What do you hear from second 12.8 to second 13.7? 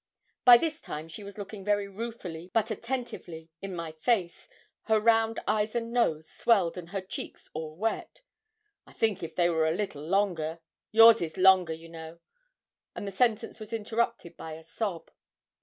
and the sentence